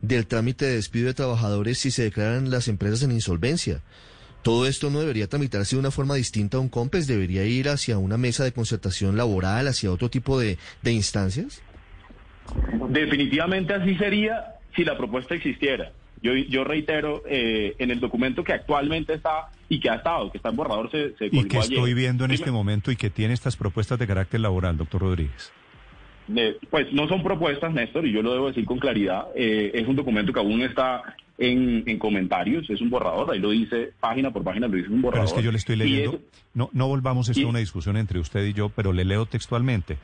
del 0.01 0.27
trámite 0.27 0.67
de 0.67 0.77
despido 0.77 1.07
de 1.07 1.15
trabajadores 1.15 1.79
si 1.79 1.91
se 1.91 2.05
declaran 2.05 2.51
las 2.51 2.69
empresas 2.69 3.03
en 3.03 3.11
insolvencia. 3.11 3.83
Todo 4.43 4.67
esto 4.67 4.91
no 4.91 5.01
debería 5.01 5.27
tramitarse 5.27 5.75
de 5.75 5.81
una 5.81 5.91
forma 5.91 6.15
distinta 6.15 6.59
a 6.59 6.61
un 6.61 6.69
COMPES, 6.69 7.07
debería 7.07 7.45
ir 7.45 7.69
hacia 7.69 7.99
una 7.99 8.19
mesa 8.19 8.45
de 8.45 8.53
concertación 8.53 9.17
laboral, 9.17 9.67
hacia 9.67 9.91
otro 9.91 10.11
tipo 10.11 10.39
de, 10.39 10.59
de 10.83 10.93
instancias. 10.93 11.63
Definitivamente 12.91 13.73
así 13.75 13.97
sería 13.97 14.55
si 14.77 14.85
la 14.85 14.97
propuesta 14.97 15.35
existiera. 15.35 15.93
Yo, 16.25 16.35
yo 16.35 16.65
reitero, 16.65 17.23
eh, 17.29 17.75
en 17.79 17.91
el 17.91 18.01
documento 18.01 18.43
que 18.43 18.55
actualmente 18.55 19.13
está 19.13 19.51
y 19.69 19.79
que 19.79 19.91
ha 19.91 19.97
estado, 19.97 20.33
que 20.33 20.39
está 20.39 20.49
en 20.49 20.57
borrador, 20.57 20.91
se, 20.91 21.15
se 21.19 21.27
Y 21.31 21.45
que 21.45 21.59
estoy 21.59 21.93
viendo 21.93 22.25
en 22.25 22.31
este 22.31 22.51
momento 22.51 22.91
y 22.91 22.97
que 22.97 23.11
tiene 23.11 23.35
estas 23.35 23.59
propuestas 23.59 23.99
de 23.99 24.07
carácter 24.07 24.41
laboral, 24.41 24.79
doctor 24.79 25.03
Rodríguez. 25.03 25.53
pues 26.71 26.91
no 26.95 27.07
son 27.09 27.23
propuestas, 27.23 27.75
Néstor, 27.75 28.07
y 28.07 28.13
yo 28.13 28.23
lo 28.23 28.33
debo 28.33 28.49
decir 28.49 28.65
con 28.65 28.79
claridad. 28.79 29.27
Eh, 29.37 29.73
es 29.75 29.87
un 29.87 29.97
documento 29.97 30.33
que 30.33 30.41
aún 30.41 30.63
está 30.63 31.03
en, 31.37 31.99
comentarios, 31.99 32.71
es 32.71 32.81
un 32.81 32.89
borrador, 32.89 33.31
ahí 33.31 33.39
lo 33.39 33.51
dice 33.51 33.93
página 34.01 34.31
por 34.31 34.43
página, 34.43 34.67
lo 34.67 34.79
dice 34.79 34.89
un 34.89 35.03
borrador. 35.03 35.27
Pero 35.27 35.37
es 35.37 35.39
que 35.39 35.45
yo 35.45 35.53
le 35.53 35.59
estoy 35.59 35.77
leyendo, 35.77 36.21
no, 36.55 36.71
no 36.73 36.89
volvamos 36.89 37.29
esto 37.29 37.47
a 37.47 37.51
una 37.51 37.59
discusión 37.59 37.99
entre 37.99 38.19
usted 38.19 38.47
y 38.47 38.55
yo, 38.55 38.71
pero 38.71 38.95
le 38.95 39.05
leo 39.05 39.27
textualmente. 39.27 39.99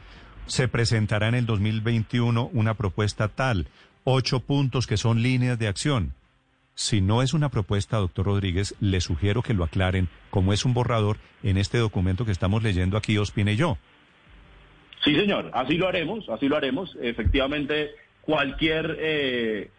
Se 0.45 0.69
presentará 0.69 1.29
en 1.29 1.35
el 1.37 1.47
2021 1.47 2.50
una 2.53 2.75
propuesta 2.75 3.29
tal 3.29 3.69
ocho 4.04 4.40
puntos 4.40 4.87
que 4.87 4.97
son 4.97 5.23
líneas 5.23 5.59
de 5.59 5.69
acción. 5.69 6.14
Si 6.75 7.00
no 7.00 7.23
es 7.23 7.35
una 7.35 7.50
propuesta, 7.50 7.99
doctor 7.99 8.26
Rodríguez, 8.26 8.75
le 8.80 9.00
sugiero 9.00 9.42
que 9.42 9.54
lo 9.54 9.64
aclaren, 9.64 10.09
como 10.30 10.52
es 10.52 10.64
un 10.64 10.73
borrador 10.73 11.19
en 11.42 11.59
este 11.59 11.78
documento 11.78 12.25
que 12.25 12.33
estamos 12.33 12.62
leyendo 12.62 12.97
aquí, 12.97 13.19
Ospine 13.19 13.52
y 13.52 13.57
yo. 13.57 13.76
Sí, 15.04 15.14
señor, 15.14 15.50
así 15.52 15.76
lo 15.76 15.88
haremos, 15.88 16.28
así 16.28 16.49
lo 16.49 16.57
haremos. 16.57 16.97
Efectivamente, 17.02 17.90
cualquier 18.23 18.97
eh, 18.99 19.71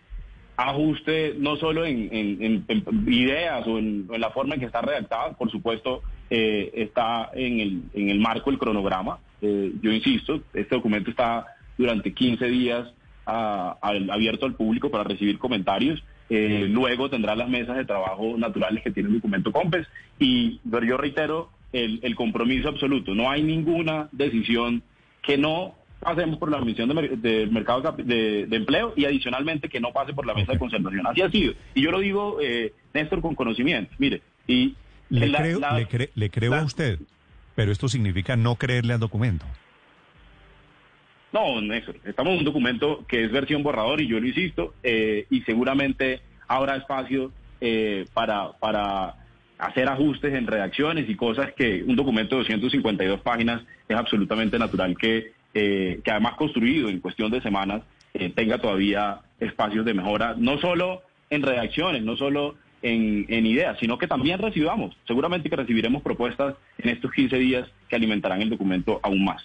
ajuste, 0.58 1.36
no 1.38 1.56
solo 1.58 1.86
en, 1.86 2.66
ideas 3.08 3.66
o 3.68 3.78
en, 3.78 4.08
la 4.18 4.32
forma 4.32 4.56
en 4.56 4.60
que 4.60 4.66
está 4.68 4.82
redactada, 4.82 5.34
por 5.34 5.50
supuesto, 5.50 6.04
eh, 6.30 6.72
está 6.76 7.32
en 7.34 7.60
el, 7.60 7.82
en 7.94 8.10
el 8.10 8.20
marco 8.20 8.50
del 8.50 8.60
cronograma. 8.60 9.20
Eh, 9.42 9.72
yo 9.82 9.92
insisto, 9.92 10.42
este 10.54 10.76
documento 10.76 11.10
está 11.10 11.46
durante 11.78 12.14
15 12.14 12.46
días 12.48 12.94
abierto 13.26 14.46
al 14.46 14.56
público 14.56 14.90
para 14.90 15.04
recibir 15.04 15.38
comentarios. 15.38 16.04
Eh, 16.30 16.66
luego 16.70 17.10
tendrá 17.10 17.36
las 17.36 17.50
mesas 17.50 17.76
de 17.76 17.86
trabajo 17.86 18.36
naturales 18.38 18.84
que 18.84 18.92
tiene 18.92 19.10
el 19.10 19.16
documento 19.16 19.52
COMPES. 19.52 19.88
Y 20.20 20.60
yo 20.64 20.98
reitero 20.98 21.50
el, 21.74 22.16
compromiso 22.16 22.70
absoluto. 22.70 23.14
No 23.14 23.30
hay 23.30 23.44
ninguna 23.44 24.10
decisión 24.12 24.82
que 25.22 25.38
no 25.38 25.76
pasemos 26.00 26.40
por 26.40 26.50
la 26.50 26.60
misión 26.62 26.90
de, 26.90 27.48
mercado 27.52 27.92
de, 27.98 28.48
empleo 28.50 28.94
y 28.96 29.06
adicionalmente 29.06 29.70
que 29.70 29.80
no 29.80 29.92
pase 29.92 30.14
por 30.14 30.26
la 30.26 30.34
mesa 30.34 30.54
de 30.54 30.60
concertación. 30.60 31.06
Así 31.06 31.22
ha 31.22 31.30
sido. 31.30 31.54
Y 31.76 31.82
yo 31.82 31.92
lo 31.92 32.00
digo, 32.00 32.40
eh, 32.42 32.74
Néstor, 32.94 33.22
con 33.22 33.36
conocimiento. 33.36 33.94
Mire, 33.98 34.22
y... 34.48 34.76
Le 35.10 35.30
creo, 35.30 35.60
le, 36.16 36.30
creo 36.30 36.56
a 36.56 36.64
usted, 36.64 36.98
pero 37.54 37.74
esto 37.74 37.90
significa 37.90 38.38
no 38.38 38.56
creerle 38.56 38.94
al 38.94 39.02
documento. 39.02 39.46
No, 41.34 41.62
Néstor, 41.62 41.98
estamos 42.04 42.34
en 42.34 42.40
un 42.40 42.46
documento 42.46 43.06
que 43.08 43.24
es 43.24 43.32
versión 43.32 43.64
borrador 43.64 44.02
y 44.02 44.08
yo 44.08 44.20
lo 44.20 44.28
insisto, 44.28 44.74
eh, 44.84 45.26
y 45.30 45.42
seguramente 45.42 46.22
habrá 46.48 46.76
espacio 46.76 47.32
eh, 47.62 48.06
para, 48.14 48.52
para 48.54 49.16
hacer 49.58 49.88
ajustes 49.88 50.34
en 50.34 50.48
redacciones 50.48 51.10
y 51.10 51.16
cosas 51.16 51.54
que 51.54 51.84
un 51.84 51.96
documento 51.96 52.36
de 52.36 52.44
252 52.44 53.22
páginas 53.22 53.62
es 53.88 53.96
absolutamente 53.96 54.60
natural 54.60 54.98
que 54.98 55.34
eh, 55.54 56.00
que 56.06 56.12
además 56.12 56.36
construido 56.36 56.88
en 56.88 57.02
cuestión 57.02 57.30
de 57.30 57.42
semanas 57.42 57.82
eh, 58.14 58.32
tenga 58.34 58.60
todavía 58.60 59.20
espacios 59.38 59.84
de 59.84 59.94
mejora, 59.94 60.34
no 60.38 60.58
solo 60.60 61.02
en 61.30 61.42
redacciones, 61.42 62.04
no 62.04 62.16
solo 62.16 62.56
en, 62.82 63.46
ideas, 63.46 63.78
sino 63.78 63.98
que 63.98 64.08
también 64.08 64.40
recibamos, 64.40 64.96
seguramente 65.06 65.50
que 65.50 65.58
recibiremos 65.58 66.02
propuestas 66.04 66.56
en 66.78 66.90
estos 66.90 67.12
15 67.12 67.38
días 67.38 67.70
que 67.90 67.98
alimentarán 67.98 68.42
el 68.42 68.50
documento 68.50 69.02
aún 69.04 69.26
más. 69.26 69.44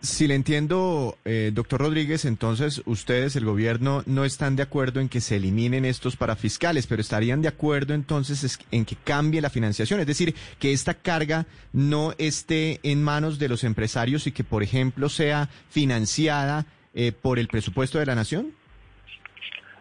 Si 0.00 0.28
le 0.28 0.36
entiendo, 0.36 1.16
eh, 1.24 1.50
doctor 1.52 1.80
Rodríguez, 1.80 2.24
entonces 2.24 2.82
ustedes, 2.86 3.34
el 3.34 3.44
gobierno, 3.44 4.04
no 4.06 4.24
están 4.24 4.54
de 4.54 4.62
acuerdo 4.62 5.00
en 5.00 5.08
que 5.08 5.20
se 5.20 5.36
eliminen 5.36 5.84
estos 5.84 6.16
parafiscales, 6.16 6.86
pero 6.86 7.00
estarían 7.00 7.42
de 7.42 7.48
acuerdo 7.48 7.94
entonces 7.94 8.60
en 8.70 8.84
que 8.84 8.94
cambie 8.94 9.40
la 9.40 9.50
financiación, 9.50 9.98
es 9.98 10.06
decir, 10.06 10.36
que 10.60 10.72
esta 10.72 10.94
carga 10.94 11.46
no 11.72 12.14
esté 12.18 12.78
en 12.84 13.02
manos 13.02 13.40
de 13.40 13.48
los 13.48 13.64
empresarios 13.64 14.28
y 14.28 14.32
que, 14.32 14.44
por 14.44 14.62
ejemplo, 14.62 15.08
sea 15.08 15.48
financiada 15.68 16.66
eh, 16.94 17.10
por 17.10 17.40
el 17.40 17.48
presupuesto 17.48 17.98
de 17.98 18.06
la 18.06 18.14
nación. 18.14 18.52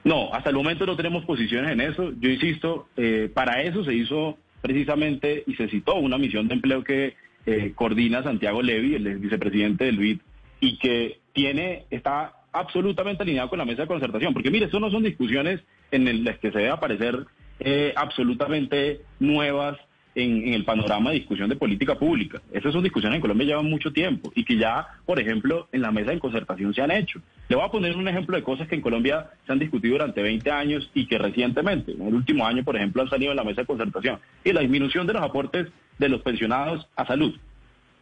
No, 0.04 0.34
hasta 0.34 0.50
el 0.50 0.56
momento 0.56 0.88
no 0.88 0.96
tenemos 0.96 1.26
posiciones 1.26 1.72
en 1.72 1.82
eso. 1.82 2.12
Yo 2.20 2.30
insisto, 2.32 2.88
eh, 2.98 3.30
para 3.32 3.62
eso 3.62 3.84
se 3.84 3.94
hizo 3.94 4.38
precisamente 4.62 5.44
y 5.46 5.54
se 5.56 5.68
citó 5.68 5.96
una 5.96 6.18
misión 6.18 6.48
de 6.48 6.56
empleo 6.56 6.84
que 6.84 7.16
eh, 7.48 7.72
coordina 7.74 8.22
Santiago 8.22 8.62
Levy, 8.62 8.96
el 8.96 9.20
vicepresidente 9.20 9.86
del 9.86 9.98
BID, 9.98 10.20
y 10.60 10.78
que 10.78 11.20
tiene, 11.34 11.86
está 11.90 12.34
absolutamente 12.52 13.24
alineado 13.24 13.50
con 13.50 13.58
la 13.58 13.66
mesa 13.66 13.84
de 13.84 13.88
concertación. 13.88 14.34
Porque 14.34 14.52
mire, 14.52 14.66
eso 14.66 14.80
no 14.80 14.92
son 14.92 15.04
discusiones 15.04 15.62
en 15.92 16.24
las 16.26 16.38
que 16.40 16.52
se 16.52 16.58
debe 16.58 16.72
aparecer 16.72 17.26
eh, 17.60 17.94
absolutamente 17.96 19.02
nuevas 19.20 19.78
en, 20.18 20.54
el 20.54 20.66
panorama 20.66 21.12
de 21.12 21.18
discusión 21.18 21.48
de 21.48 21.56
política 21.56 21.96
pública. 21.96 22.42
Esas 22.52 22.74
son 22.74 22.84
discusiones 22.84 23.18
en 23.18 23.22
Colombia 23.22 23.48
llevan 23.48 23.70
mucho 23.70 23.94
tiempo 23.94 24.32
y 24.36 24.44
que 24.44 24.58
ya, 24.58 24.88
por 25.06 25.20
ejemplo, 25.20 25.68
en 25.72 25.82
la 25.82 25.92
mesa 25.92 26.12
de 26.12 26.20
concertación 26.20 26.74
se 26.74 26.82
han 26.82 26.92
hecho. 26.92 27.22
Le 27.48 27.56
voy 27.56 27.66
a 27.66 27.72
poner 27.72 27.96
un 27.96 28.08
ejemplo 28.08 28.36
de 28.36 28.44
cosas 28.44 28.68
que 28.68 28.76
en 28.76 28.82
Colombia 28.82 29.30
se 29.46 29.52
han 29.52 29.60
discutido 29.60 29.94
durante 29.94 30.22
20 30.22 30.50
años 30.52 30.90
y 30.94 31.06
que 31.06 31.18
recientemente, 31.18 31.92
en 31.92 32.08
el 32.08 32.16
último 32.16 32.46
año, 32.46 32.64
por 32.64 32.76
ejemplo, 32.76 33.04
han 33.04 33.10
salido 33.10 33.32
en 33.32 33.38
la 33.38 33.44
mesa 33.44 33.62
de 33.62 33.68
concertación. 33.68 34.20
Y 34.44 34.52
la 34.54 34.62
disminución 34.62 35.06
de 35.06 35.14
los 35.14 35.22
aportes 35.22 35.68
de 36.00 36.10
los 36.10 36.22
pensionados 36.22 36.88
a 36.96 37.06
salud. 37.06 37.36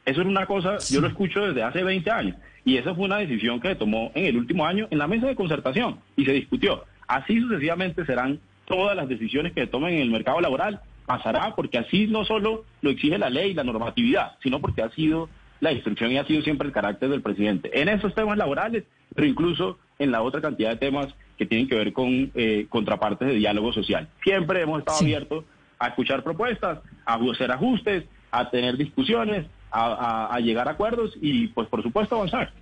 Eso 0.05 0.21
es 0.21 0.27
una 0.27 0.45
cosa, 0.45 0.77
yo 0.91 1.01
lo 1.01 1.07
escucho 1.07 1.45
desde 1.45 1.63
hace 1.63 1.83
20 1.83 2.09
años. 2.11 2.37
Y 2.63 2.77
esa 2.77 2.95
fue 2.95 3.05
una 3.05 3.17
decisión 3.17 3.59
que 3.59 3.69
se 3.69 3.75
tomó 3.75 4.11
en 4.15 4.25
el 4.25 4.37
último 4.37 4.65
año 4.65 4.87
en 4.89 4.99
la 4.99 5.07
mesa 5.07 5.27
de 5.27 5.35
concertación 5.35 5.99
y 6.15 6.25
se 6.25 6.31
discutió. 6.31 6.83
Así 7.07 7.39
sucesivamente 7.39 8.05
serán 8.05 8.39
todas 8.65 8.95
las 8.95 9.07
decisiones 9.07 9.53
que 9.53 9.61
se 9.61 9.67
tomen 9.67 9.95
en 9.95 10.01
el 10.01 10.11
mercado 10.11 10.41
laboral. 10.41 10.79
Pasará 11.05 11.53
porque 11.55 11.77
así 11.77 12.07
no 12.07 12.25
solo 12.25 12.65
lo 12.81 12.89
exige 12.89 13.17
la 13.17 13.29
ley, 13.29 13.53
la 13.53 13.63
normatividad, 13.63 14.37
sino 14.41 14.59
porque 14.59 14.81
ha 14.81 14.89
sido 14.91 15.29
la 15.59 15.71
instrucción 15.71 16.11
y 16.11 16.17
ha 16.17 16.25
sido 16.25 16.41
siempre 16.41 16.67
el 16.67 16.73
carácter 16.73 17.09
del 17.09 17.21
presidente. 17.21 17.79
En 17.79 17.89
esos 17.89 18.13
temas 18.13 18.37
laborales, 18.37 18.83
pero 19.13 19.27
incluso 19.27 19.77
en 19.99 20.11
la 20.11 20.21
otra 20.21 20.41
cantidad 20.41 20.71
de 20.71 20.77
temas 20.77 21.07
que 21.37 21.45
tienen 21.45 21.67
que 21.67 21.75
ver 21.75 21.93
con 21.93 22.31
eh, 22.35 22.65
contrapartes 22.69 23.27
de 23.27 23.35
diálogo 23.35 23.73
social. 23.73 24.09
Siempre 24.23 24.61
hemos 24.61 24.79
estado 24.79 24.99
abiertos 24.99 25.45
a 25.79 25.87
escuchar 25.87 26.23
propuestas, 26.23 26.79
a 27.05 27.15
hacer 27.15 27.51
ajustes, 27.51 28.05
a 28.31 28.49
tener 28.49 28.77
discusiones, 28.77 29.45
a, 29.71 30.39
llegar 30.41 30.67
a 30.67 30.71
acuerdos 30.71 31.17
y, 31.21 31.47
pues, 31.47 31.67
por 31.67 31.83
supuesto, 31.83 32.15
avanzar. 32.15 32.53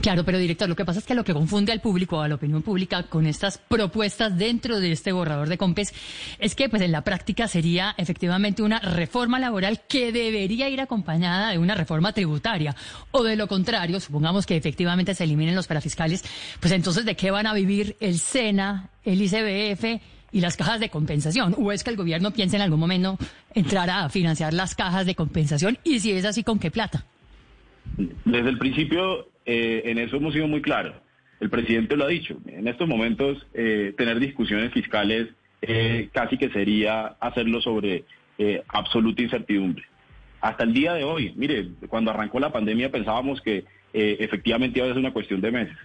Claro, 0.00 0.24
pero 0.24 0.38
director, 0.38 0.68
lo 0.68 0.76
que 0.76 0.84
pasa 0.84 0.98
es 0.98 1.06
que 1.06 1.14
lo 1.14 1.24
que 1.24 1.32
confunde 1.32 1.72
al 1.72 1.80
público, 1.80 2.20
a 2.20 2.28
la 2.28 2.34
opinión 2.34 2.62
pública, 2.62 3.04
con 3.04 3.26
estas 3.26 3.58
propuestas 3.58 4.36
dentro 4.36 4.80
de 4.80 4.92
este 4.92 5.12
borrador 5.12 5.48
de 5.48 5.56
COMPES, 5.56 5.94
es 6.38 6.54
que 6.54 6.68
pues 6.68 6.82
en 6.82 6.92
la 6.92 7.02
práctica 7.02 7.48
sería 7.48 7.94
efectivamente 7.96 8.62
una 8.62 8.80
reforma 8.80 9.38
laboral 9.38 9.80
que 9.88 10.12
debería 10.12 10.68
ir 10.68 10.80
acompañada 10.80 11.50
de 11.50 11.58
una 11.58 11.74
reforma 11.74 12.12
tributaria. 12.12 12.74
O 13.12 13.22
de 13.22 13.36
lo 13.36 13.46
contrario, 13.46 14.00
supongamos 14.00 14.46
que 14.46 14.56
efectivamente 14.56 15.14
se 15.14 15.24
eliminen 15.24 15.54
los 15.54 15.66
parafiscales, 15.66 16.24
pues 16.60 16.72
entonces 16.72 17.04
¿de 17.04 17.16
qué 17.16 17.30
van 17.30 17.46
a 17.46 17.54
vivir 17.54 17.96
el 18.00 18.18
SENA, 18.18 18.90
el 19.04 19.22
ICBF 19.22 20.02
y 20.32 20.40
las 20.40 20.56
cajas 20.56 20.80
de 20.80 20.90
compensación? 20.90 21.54
¿O 21.58 21.72
es 21.72 21.84
que 21.84 21.90
el 21.90 21.96
gobierno 21.96 22.32
piensa 22.32 22.56
en 22.56 22.62
algún 22.62 22.80
momento 22.80 23.16
entrar 23.54 23.88
a 23.88 24.08
financiar 24.08 24.52
las 24.52 24.74
cajas 24.74 25.06
de 25.06 25.14
compensación? 25.14 25.78
Y 25.84 26.00
si 26.00 26.12
es 26.12 26.24
así, 26.24 26.42
¿con 26.42 26.58
qué 26.58 26.70
plata? 26.70 27.04
Desde 27.96 28.48
el 28.48 28.58
principio, 28.58 29.28
eh, 29.46 29.82
en 29.86 29.98
eso 29.98 30.16
hemos 30.16 30.34
sido 30.34 30.48
muy 30.48 30.62
claros. 30.62 30.94
El 31.40 31.50
presidente 31.50 31.96
lo 31.96 32.04
ha 32.04 32.08
dicho. 32.08 32.36
En 32.46 32.68
estos 32.68 32.88
momentos, 32.88 33.46
eh, 33.54 33.94
tener 33.96 34.18
discusiones 34.18 34.72
fiscales 34.72 35.28
eh, 35.62 36.08
casi 36.12 36.38
que 36.38 36.50
sería 36.50 37.16
hacerlo 37.20 37.60
sobre 37.60 38.04
absoluta 38.68 39.22
incertidumbre. 39.22 39.84
Hasta 40.40 40.64
el 40.64 40.74
día 40.74 40.92
de 40.94 41.04
hoy, 41.04 41.32
mire, 41.36 41.68
cuando 41.88 42.10
arrancó 42.10 42.40
la 42.40 42.52
pandemia 42.52 42.90
pensábamos 42.90 43.40
que 43.40 43.64
efectivamente 43.92 44.80
iba 44.80 44.86
a 44.86 44.90
ser 44.90 44.98
una 44.98 45.12
cuestión 45.12 45.40
de 45.40 45.52
meses. 45.52 45.76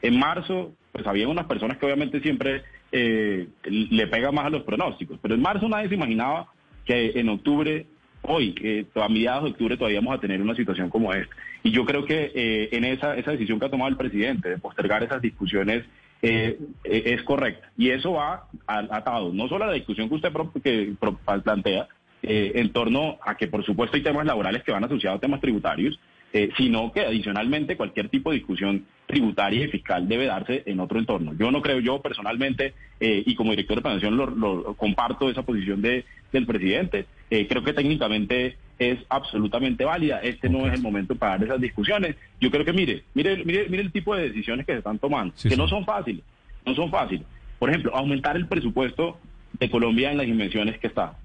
En 0.00 0.18
marzo, 0.18 0.74
pues 0.92 1.06
había 1.06 1.28
unas 1.28 1.46
personas 1.46 1.76
que 1.76 1.86
obviamente 1.86 2.20
siempre 2.20 2.62
eh, 2.90 3.48
le 3.64 4.06
pega 4.06 4.32
más 4.32 4.46
a 4.46 4.50
los 4.50 4.62
pronósticos. 4.62 5.18
Pero 5.20 5.34
en 5.34 5.42
marzo 5.42 5.68
nadie 5.68 5.88
se 5.88 5.94
imaginaba 5.94 6.48
que 6.84 7.12
en 7.16 7.28
octubre, 7.28 7.86
hoy, 8.28 8.54
eh, 8.62 8.84
a 8.94 9.08
mediados 9.08 9.44
de 9.44 9.50
octubre, 9.50 9.76
todavía 9.76 10.00
vamos 10.00 10.16
a 10.16 10.20
tener 10.20 10.40
una 10.40 10.54
situación 10.54 10.90
como 10.90 11.12
esta. 11.12 11.34
Y 11.62 11.70
yo 11.70 11.84
creo 11.84 12.04
que 12.04 12.30
eh, 12.34 12.68
en 12.72 12.84
esa, 12.84 13.16
esa 13.16 13.32
decisión 13.32 13.58
que 13.58 13.66
ha 13.66 13.70
tomado 13.70 13.90
el 13.90 13.96
presidente 13.96 14.50
de 14.50 14.58
postergar 14.58 15.02
esas 15.02 15.20
discusiones 15.20 15.84
eh, 16.22 16.58
es 16.84 17.22
correcta. 17.22 17.70
Y 17.76 17.90
eso 17.90 18.12
va 18.12 18.48
atado, 18.66 19.32
no 19.32 19.48
solo 19.48 19.64
a 19.64 19.68
la 19.68 19.72
discusión 19.74 20.08
que 20.08 20.14
usted 20.16 20.32
que 20.62 20.94
plantea, 21.42 21.88
en 22.20 22.72
torno 22.72 23.16
a 23.24 23.36
que, 23.36 23.46
por 23.46 23.64
supuesto, 23.64 23.96
hay 23.96 24.02
temas 24.02 24.26
laborales 24.26 24.64
que 24.64 24.72
van 24.72 24.82
asociados 24.82 25.18
a 25.18 25.20
temas 25.20 25.40
tributarios, 25.40 25.98
eh, 26.30 26.50
sino 26.58 26.92
que 26.92 27.00
adicionalmente 27.00 27.78
cualquier 27.78 28.10
tipo 28.10 28.30
de 28.30 28.36
discusión 28.36 28.84
tributaria 29.06 29.64
y 29.64 29.70
fiscal 29.70 30.06
debe 30.06 30.26
darse 30.26 30.62
en 30.66 30.78
otro 30.78 30.98
entorno. 30.98 31.32
Yo 31.38 31.50
no 31.50 31.62
creo, 31.62 31.80
yo 31.80 32.02
personalmente, 32.02 32.74
eh, 33.00 33.22
y 33.24 33.34
como 33.34 33.52
director 33.52 33.76
de 33.76 33.82
planeación 33.82 34.18
lo, 34.18 34.74
comparto 34.74 35.30
esa 35.30 35.40
posición 35.40 35.80
de, 35.80 36.04
del 36.30 36.44
presidente, 36.44 37.06
eh, 37.30 37.46
creo 37.46 37.62
que 37.62 37.72
técnicamente 37.72 38.56
es 38.78 38.98
absolutamente 39.08 39.84
válida. 39.84 40.20
Este 40.22 40.48
no 40.48 40.66
es 40.66 40.74
el 40.74 40.82
momento 40.82 41.14
para 41.14 41.32
dar 41.32 41.44
esas 41.44 41.60
discusiones. 41.60 42.16
Yo 42.40 42.50
creo 42.50 42.64
que 42.64 42.72
mire, 42.72 43.04
mire, 43.14 43.44
mire, 43.44 43.68
mire 43.68 43.82
el 43.82 43.92
tipo 43.92 44.14
de 44.14 44.28
decisiones 44.28 44.64
que 44.66 44.72
se 44.72 44.78
están 44.78 44.98
tomando, 44.98 45.34
que 45.42 45.56
no 45.56 45.68
son 45.68 45.84
fáciles, 45.84 46.22
no 46.64 46.74
son 46.74 46.90
fáciles. 46.90 47.26
Por 47.58 47.70
ejemplo, 47.70 47.94
aumentar 47.94 48.36
el 48.36 48.46
presupuesto 48.46 49.18
de 49.58 49.70
Colombia 49.70 50.10
en 50.10 50.18
las 50.18 50.26
dimensiones 50.26 50.78
que 50.78 50.86
está. 50.86 51.16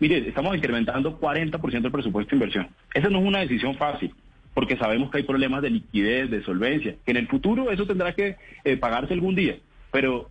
Mire, 0.00 0.28
estamos 0.28 0.56
incrementando 0.56 1.18
40% 1.18 1.80
del 1.80 1.90
presupuesto 1.90 2.30
de 2.30 2.36
inversión. 2.36 2.68
Esa 2.94 3.08
no 3.08 3.18
es 3.18 3.24
una 3.24 3.40
decisión 3.40 3.74
fácil, 3.76 4.14
porque 4.54 4.76
sabemos 4.76 5.10
que 5.10 5.18
hay 5.18 5.22
problemas 5.24 5.60
de 5.60 5.70
liquidez, 5.70 6.30
de 6.30 6.42
solvencia, 6.44 6.94
que 7.04 7.10
en 7.10 7.16
el 7.16 7.26
futuro 7.26 7.70
eso 7.72 7.84
tendrá 7.84 8.12
que 8.14 8.36
eh, 8.64 8.76
pagarse 8.76 9.14
algún 9.14 9.34
día. 9.34 9.56
Pero 9.90 10.30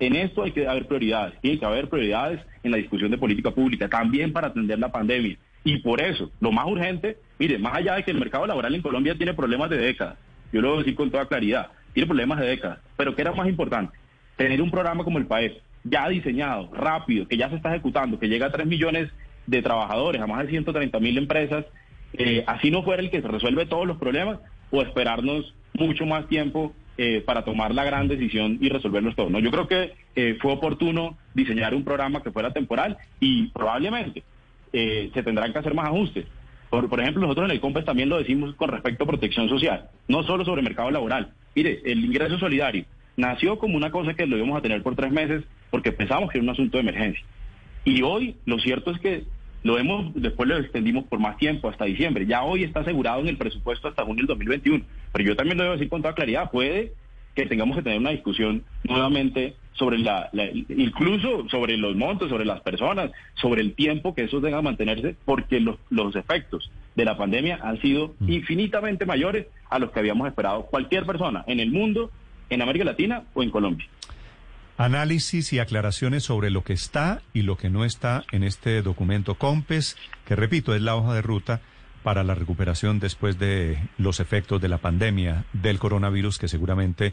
en 0.00 0.16
esto 0.16 0.42
hay 0.42 0.52
que 0.52 0.66
haber 0.66 0.86
prioridades, 0.86 1.34
hay 1.44 1.58
que 1.58 1.64
haber 1.64 1.88
prioridades 1.88 2.40
en 2.62 2.70
la 2.70 2.78
discusión 2.78 3.10
de 3.10 3.18
política 3.18 3.50
pública, 3.50 3.88
también 3.88 4.32
para 4.32 4.48
atender 4.48 4.78
la 4.78 4.90
pandemia. 4.90 5.36
Y 5.62 5.76
por 5.78 6.00
eso, 6.00 6.30
lo 6.40 6.50
más 6.50 6.66
urgente, 6.66 7.18
mire, 7.38 7.58
más 7.58 7.74
allá 7.74 7.94
de 7.94 8.02
que 8.02 8.10
el 8.10 8.18
mercado 8.18 8.46
laboral 8.46 8.74
en 8.74 8.80
Colombia 8.80 9.14
tiene 9.14 9.34
problemas 9.34 9.68
de 9.68 9.76
décadas, 9.76 10.16
yo 10.52 10.62
lo 10.62 10.68
voy 10.68 10.76
a 10.78 10.80
decir 10.80 10.94
con 10.94 11.10
toda 11.10 11.26
claridad, 11.26 11.68
tiene 11.92 12.06
problemas 12.06 12.40
de 12.40 12.46
décadas, 12.46 12.78
pero 12.96 13.14
¿qué 13.14 13.22
era 13.22 13.32
más 13.32 13.46
importante? 13.46 13.96
Tener 14.36 14.62
un 14.62 14.70
programa 14.70 15.04
como 15.04 15.18
el 15.18 15.26
PAES, 15.26 15.52
ya 15.84 16.08
diseñado, 16.08 16.70
rápido, 16.72 17.28
que 17.28 17.36
ya 17.36 17.50
se 17.50 17.56
está 17.56 17.70
ejecutando, 17.70 18.18
que 18.18 18.28
llega 18.28 18.46
a 18.46 18.52
3 18.52 18.66
millones 18.66 19.10
de 19.46 19.60
trabajadores, 19.60 20.22
a 20.22 20.26
más 20.26 20.44
de 20.44 20.50
130 20.50 20.98
mil 20.98 21.18
empresas, 21.18 21.66
eh, 22.14 22.42
así 22.46 22.70
no 22.70 22.82
fuera 22.82 23.02
el 23.02 23.10
que 23.10 23.20
se 23.20 23.28
resuelve 23.28 23.66
todos 23.66 23.86
los 23.86 23.98
problemas, 23.98 24.38
o 24.70 24.80
esperarnos 24.80 25.54
mucho 25.74 26.06
más 26.06 26.26
tiempo 26.28 26.72
eh, 27.02 27.22
para 27.24 27.44
tomar 27.46 27.74
la 27.74 27.82
gran 27.82 28.08
decisión 28.08 28.58
y 28.60 28.68
resolverlos 28.68 29.16
todos. 29.16 29.30
¿no? 29.30 29.38
Yo 29.38 29.50
creo 29.50 29.66
que 29.66 29.94
eh, 30.14 30.36
fue 30.38 30.52
oportuno 30.52 31.16
diseñar 31.32 31.74
un 31.74 31.82
programa 31.82 32.22
que 32.22 32.30
fuera 32.30 32.52
temporal 32.52 32.98
y 33.20 33.46
probablemente 33.48 34.22
se 34.70 35.22
tendrán 35.24 35.50
que 35.50 35.58
hacer 35.58 35.72
más 35.72 35.86
ajustes. 35.86 36.26
Por, 36.68 36.90
por 36.90 37.00
ejemplo, 37.00 37.22
nosotros 37.22 37.46
en 37.46 37.52
el 37.52 37.60
COMPES 37.60 37.86
también 37.86 38.10
lo 38.10 38.18
decimos 38.18 38.54
con 38.54 38.68
respecto 38.68 39.04
a 39.04 39.06
protección 39.06 39.48
social, 39.48 39.88
no 40.08 40.22
solo 40.24 40.44
sobre 40.44 40.60
mercado 40.60 40.90
laboral. 40.90 41.32
Mire, 41.54 41.80
el 41.86 42.04
ingreso 42.04 42.38
solidario 42.38 42.84
nació 43.16 43.58
como 43.58 43.78
una 43.78 43.90
cosa 43.90 44.12
que 44.12 44.26
lo 44.26 44.36
íbamos 44.36 44.58
a 44.58 44.62
tener 44.62 44.82
por 44.82 44.94
tres 44.94 45.10
meses 45.10 45.42
porque 45.70 45.92
pensamos 45.92 46.30
que 46.30 46.36
era 46.36 46.44
un 46.44 46.50
asunto 46.50 46.76
de 46.76 46.82
emergencia. 46.82 47.24
Y 47.84 48.02
hoy 48.02 48.36
lo 48.44 48.58
cierto 48.58 48.90
es 48.90 49.00
que 49.00 49.24
Lo 49.62 49.78
hemos, 49.78 50.12
después 50.14 50.48
lo 50.48 50.56
extendimos 50.56 51.04
por 51.04 51.18
más 51.18 51.36
tiempo, 51.36 51.68
hasta 51.68 51.84
diciembre. 51.84 52.26
Ya 52.26 52.42
hoy 52.42 52.64
está 52.64 52.80
asegurado 52.80 53.20
en 53.20 53.28
el 53.28 53.36
presupuesto 53.36 53.88
hasta 53.88 54.04
junio 54.04 54.22
del 54.22 54.28
2021. 54.28 54.84
Pero 55.12 55.24
yo 55.24 55.36
también 55.36 55.58
lo 55.58 55.64
debo 55.64 55.74
decir 55.74 55.88
con 55.88 56.02
toda 56.02 56.14
claridad, 56.14 56.50
puede 56.50 56.92
que 57.34 57.46
tengamos 57.46 57.76
que 57.76 57.82
tener 57.82 57.98
una 57.98 58.10
discusión 58.10 58.64
nuevamente 58.84 59.54
sobre 59.72 59.98
la, 59.98 60.30
incluso 60.68 61.48
sobre 61.48 61.76
los 61.76 61.96
montos, 61.96 62.28
sobre 62.28 62.44
las 62.44 62.60
personas, 62.60 63.12
sobre 63.34 63.62
el 63.62 63.74
tiempo 63.74 64.14
que 64.14 64.24
eso 64.24 64.40
tenga 64.40 64.58
que 64.58 64.64
mantenerse, 64.64 65.16
porque 65.24 65.60
los, 65.60 65.76
los 65.90 66.16
efectos 66.16 66.70
de 66.96 67.04
la 67.04 67.16
pandemia 67.16 67.60
han 67.62 67.80
sido 67.80 68.14
mm. 68.18 68.30
infinitamente 68.30 69.06
mayores 69.06 69.46
a 69.68 69.78
los 69.78 69.90
que 69.90 70.00
habíamos 70.00 70.26
esperado 70.26 70.66
cualquier 70.66 71.06
persona 71.06 71.44
en 71.46 71.60
el 71.60 71.70
mundo, 71.70 72.10
en 72.50 72.62
América 72.62 72.84
Latina 72.84 73.24
o 73.34 73.42
en 73.42 73.50
Colombia. 73.50 73.86
Análisis 74.80 75.52
y 75.52 75.58
aclaraciones 75.58 76.22
sobre 76.22 76.48
lo 76.48 76.64
que 76.64 76.72
está 76.72 77.20
y 77.34 77.42
lo 77.42 77.58
que 77.58 77.68
no 77.68 77.84
está 77.84 78.24
en 78.32 78.42
este 78.42 78.80
documento 78.80 79.34
COMPES, 79.34 79.98
que 80.24 80.36
repito, 80.36 80.74
es 80.74 80.80
la 80.80 80.96
hoja 80.96 81.12
de 81.12 81.20
ruta 81.20 81.60
para 82.02 82.24
la 82.24 82.34
recuperación 82.34 82.98
después 82.98 83.38
de 83.38 83.78
los 83.98 84.20
efectos 84.20 84.58
de 84.58 84.70
la 84.70 84.78
pandemia 84.78 85.44
del 85.52 85.78
coronavirus 85.78 86.38
que 86.38 86.48
seguramente 86.48 87.12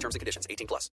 terms 0.00 0.14
and 0.14 0.20
conditions 0.20 0.46
18 0.50 0.66
plus. 0.66 0.88